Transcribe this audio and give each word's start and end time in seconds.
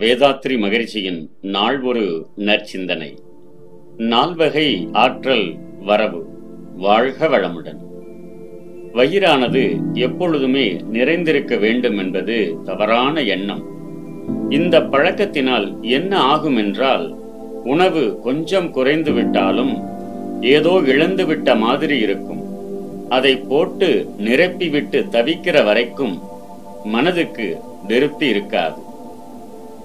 வேதாத்ரி 0.00 0.58
மகிழ்ச்சியின் 0.58 1.30
நாள் 1.42 1.80
ஒரு 1.80 2.26
நற்சிந்தனை. 2.38 3.18
நால்வகை 3.96 4.88
ஆற்றல் 4.92 5.58
வரவு 5.80 6.26
வாழ்க 6.76 7.28
வளமுடன். 7.28 7.80
வயிறானது 8.92 9.80
எப்பொழுதுமே 9.92 10.72
நிறைந்திருக்க 10.72 11.58
வேண்டும் 11.58 11.98
என்பது 11.98 12.56
தவறான 12.64 13.22
எண்ணம். 13.22 13.62
இந்த 14.48 14.80
பழக்கத்தினால் 14.80 15.80
என்ன 15.80 16.18
ஆகும் 16.18 16.56
என்றால் 16.56 17.16
உணவு 17.64 18.18
கொஞ்சம் 18.22 18.70
குறைந்து 18.70 19.12
விட்டாலும் 19.12 19.74
ஏதோ 20.40 20.82
இழந்து 20.86 21.26
விட்ட 21.26 21.54
மாதிரி 21.54 21.98
இருக்கும். 21.98 22.42
அதை 23.08 23.36
போட்டு 23.36 24.10
நிரப்பிவிட்டு 24.18 25.02
தவிக்கிற 25.10 25.64
வரைக்கும் 25.64 26.20
மனதுக்கு 26.84 27.56
திருப்தி 27.86 28.28
இருக்காது. 28.28 28.88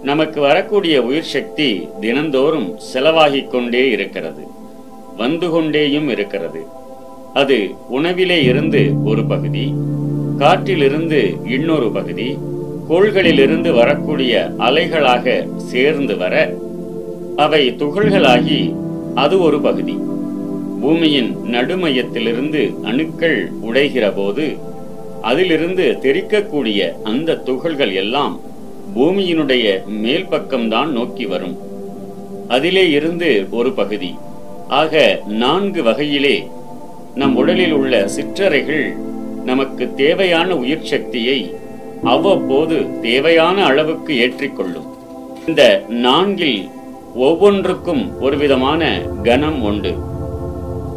நமக்கு 0.07 0.39
வரக்கூடிய 0.41 0.95
உயிர் 1.03 1.31
சக்தி 1.33 1.67
தினந்தோறும் 2.01 2.67
செலவாகிக் 2.93 3.47
கொண்டே 3.47 3.83
இருக்கிறது. 3.89 4.43
வந்து 5.17 5.47
கொண்டேயும் 5.49 6.09
இருக்கிறது. 6.09 6.61
அது 7.33 7.57
உணவிலே 7.89 8.37
இருந்து 8.43 8.81
ஒரு 9.05 9.23
பகுதி 9.25 9.65
காற்றிலிருந்து 10.39 11.21
இன்னொரு 11.55 11.87
பகுதி 11.91 12.27
கோள்களிலிருந்து 12.89 13.73
வரக்கூடிய 13.73 14.33
அலைகளாக 14.67 15.35
சேர்ந்து 15.71 16.17
வர 16.17 16.35
அவை 17.35 17.63
துகள்களாகி 17.71 18.59
அது 19.23 19.35
ஒரு 19.39 19.59
பகுதி. 19.61 19.95
பூமியின் 20.81 21.31
நடுமையத்திலிருந்து 21.55 22.63
அணுக்கள் 22.83 23.39
உடைகிற 23.67 24.07
போது 24.15 24.47
அதிலிருந்து 25.21 25.85
தெரிக்கக்கூடிய 26.01 26.79
அந்த 27.03 27.39
துகள்கள் 27.49 27.93
எல்லாம் 27.93 28.35
பூமியினுடைய 28.95 29.85
மேல் 29.85 30.25
பக்கம்தான் 30.25 30.87
நோக்கி 30.87 31.25
வரும். 31.25 31.57
அதிலே 32.47 32.89
இருந்து 32.89 33.47
ஒரு 33.51 33.71
பகுதி. 33.71 34.15
ஆக 34.67 35.21
நான்கு 35.27 35.83
வகையிலே 35.83 36.47
நம் 37.15 37.35
உடலில் 37.35 37.71
உள்ள 37.71 38.09
சிற்றறைகள் 38.15 38.95
நமக்கு 39.45 39.93
தேவையான 39.95 40.55
உயிர் 40.55 40.83
சக்தியை 40.83 41.53
அவ்வப்போது 42.03 42.99
தேவையான 43.01 43.65
அளவுக்கு 43.65 44.13
ஏற்றிக்கொள்ளும். 44.13 44.87
இந்த 45.47 45.83
நான்கில் 45.89 46.69
ஒவ்வொன்றுக்கும் 47.15 48.21
ஒருவிதமான 48.21 49.01
கனம் 49.23 49.63
உண்டு. 49.63 49.93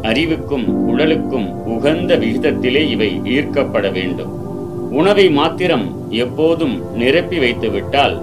அறிவுக்கும் 0.01 0.87
உடலுக்கும் 0.87 1.65
உகந்த 1.65 2.17
விகிதத்திலே 2.17 2.89
இவை 2.89 3.21
ஈர்க்கப்பட 3.23 3.91
வேண்டும். 3.91 4.48
உணவை 4.89 5.29
மாத்திரம் 5.29 6.09
எப்போதும் 6.09 6.95
நிரப்பி 6.95 7.39
வைத்துவிட்டால் 7.39 8.21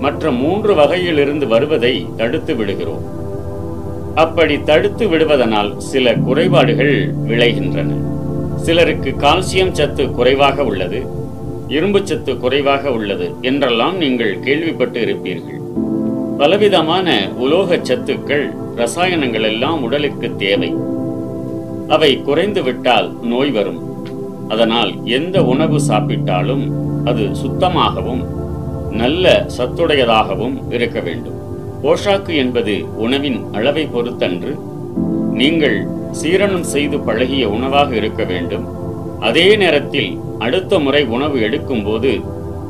மற்ற 0.00 0.30
மூன்று 0.30 0.74
வகையிலிருந்து 0.74 1.46
வருவதை 1.46 2.06
தடுத்து 2.16 2.54
விடுகிறோம். 2.54 3.04
அப்படி 4.14 4.62
தடுத்து 4.62 5.08
விடுவதனால் 5.08 5.76
சில 5.76 6.14
குறைபாடுகள் 6.14 7.14
விளைகின்றன. 7.14 7.90
சிலருக்கு 8.56 9.10
கால்சியம் 9.10 9.72
சத்து 9.72 10.10
குறைவாக 10.10 10.64
உள்ளது 10.64 11.06
இரும்பு 11.68 12.00
சத்து 12.04 12.38
குறைவாக 12.38 12.92
உள்ளது 12.92 13.30
என்றெல்லாம் 13.40 13.96
நீங்கள் 13.96 14.40
கேள்விப்பட்டு 14.40 15.00
இருப்பீர்கள். 15.00 15.60
பலவிதமான 16.38 17.28
உலோக 17.36 17.76
சத்துக்கள் 17.76 18.54
ரசாயனங்கள் 18.76 19.42
எல்லாம் 19.42 19.82
உடலுக்கு 19.82 20.36
தேவை. 20.36 20.74
அவை 21.88 22.22
குறைந்துவிட்டால் 22.22 23.12
நோய் 23.22 23.50
வரும். 23.50 23.87
அதனால் 24.48 25.04
எந்த 25.04 25.44
உணவு 25.44 25.78
சாப்பிட்டாலும் 25.88 26.64
அது 27.04 27.34
சுத்தமாகவும் 27.34 28.22
நல்ல 28.90 29.46
சத்துடையதாகவும் 29.58 30.72
இருக்க 30.72 31.00
வேண்டும். 31.00 31.36
போஷாக்கு 31.82 32.36
என்பது 32.36 32.84
உணவின் 32.96 33.38
அளவை 33.52 33.86
பொறுத்தன்று 33.86 34.58
நீங்கள் 35.32 35.86
சீரணம் 36.22 36.66
செய்து 36.74 36.98
பழகிய 37.00 37.48
உணவாக 37.48 37.94
இருக்க 37.94 38.24
வேண்டும். 38.24 38.64
அதே 39.20 39.56
நேரத்தில் 39.56 40.18
அடுத்த 40.38 40.78
முறை 40.78 41.04
உணவு 41.06 41.38
எடுக்கும்போது 41.38 42.24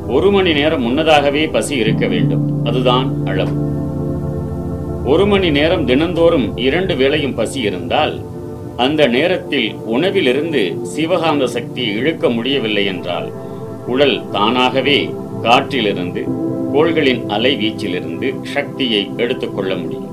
ஒரு 0.07 0.31
மணி 0.31 0.53
நேரம் 0.53 0.81
முன்னதாகவே 0.81 1.47
பசி 1.47 1.75
இருக்க 1.75 2.07
வேண்டும். 2.07 2.65
அதுதான் 2.65 3.25
அளவு. 3.25 3.55
ஒரு 5.05 5.25
மணி 5.25 5.49
நேரம் 5.49 5.85
தினந்தோறும் 5.85 6.57
இரண்டு 6.57 6.95
வேளையும் 6.95 7.35
பசி 7.35 7.59
இருந்தால் 7.61 8.15
அந்த 8.79 9.07
நேரத்தில் 9.07 9.75
உணவிலிருந்து 9.85 10.61
சிவகாந்த 10.83 11.47
சக்தியை 11.47 11.95
இழுக்க 11.95 12.29
முடியவில்லை 12.29 12.85
என்றால் 12.85 13.31
உடல் 13.87 14.29
தானாகவே 14.31 14.99
காற்றிலிருந்து 15.43 16.21
கோள்களின் 16.73 17.21
அலை 17.27 17.51
வீச்சிலிருந்து 17.55 18.27
சக்தியை 18.41 19.11
எடுத்துக்கொள்ள 19.17 19.75
முடியும். 19.75 20.07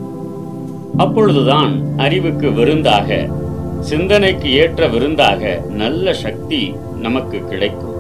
அப்பொழுதுதான் 0.97 1.73
அறிவுக்கு 1.97 2.53
விருந்தாக 2.53 3.29
சிந்தனைக்கு 3.81 4.51
ஏற்ற 4.53 4.89
விருந்தாக 4.89 5.61
நல்ல 5.69 6.15
சக்தி 6.15 6.75
நமக்கு 7.01 7.39
கிடைக்கும். 7.49 7.95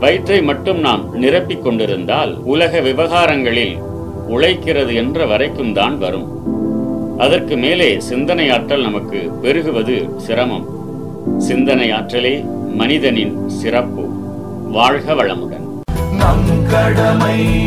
வயிற்றை 0.00 0.42
மட்டும் 0.42 0.78
நாம் 0.78 1.22
நிரப்பிக் 1.22 1.62
கொண்டிருந்தால் 1.62 2.32
உலக 2.44 2.80
விவகாரங்களில் 2.80 3.76
உழைக்கிறது 4.28 4.94
என்ற 4.94 5.26
வரைக்கும் 5.26 5.72
தான் 5.72 5.98
வரும். 5.98 6.26
அதற்கு 7.18 7.56
மேலே 7.56 8.00
சிந்தனை 8.00 8.50
ஆற்றல் 8.50 8.82
நமக்கு 8.82 9.30
பெருகுவது 9.42 10.16
சிரமம். 10.16 10.66
சிந்தனை 11.38 11.90
ஆற்றலே 11.90 12.44
மனிதனின் 12.74 13.48
சிறப்பு 13.48 14.02
வாழ்க 14.70 15.14
வளமுடன். 15.14 15.66
நம் 16.16 16.66
கடமை 16.70 17.66